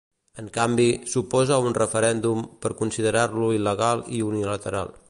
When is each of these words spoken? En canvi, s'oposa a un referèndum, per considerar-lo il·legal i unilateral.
En 0.43 0.45
canvi, 0.53 0.87
s'oposa 1.11 1.53
a 1.59 1.67
un 1.73 1.77
referèndum, 1.79 2.43
per 2.65 2.75
considerar-lo 2.81 3.55
il·legal 3.61 4.07
i 4.19 4.27
unilateral. 4.33 4.97